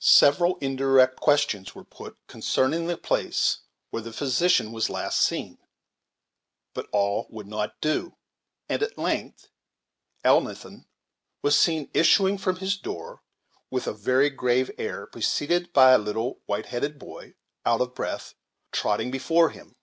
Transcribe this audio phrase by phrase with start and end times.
[0.00, 3.58] Several indirect questions were put concerning the place
[3.90, 5.58] where the physician was last seen;
[6.74, 8.16] but all would not do;
[8.68, 9.46] and at length
[10.24, 10.86] Elnathan
[11.40, 13.22] was seen issuing from his door
[13.70, 17.34] with a very grave air, preceded by a little white headed boy,
[17.64, 18.34] out of breath,
[18.72, 19.76] trotting before him.